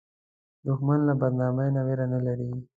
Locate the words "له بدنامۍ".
1.07-1.69